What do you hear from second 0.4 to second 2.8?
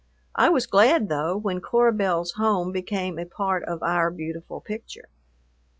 was glad, though, when Cora Belle's home